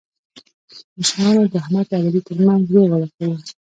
مشرانو 0.97 1.41
د 1.51 1.53
احمد 1.61 1.87
او 1.95 2.01
علي 2.07 2.21
ترمنځ 2.27 2.63
روغه 2.75 2.95
وکړله. 2.99 3.37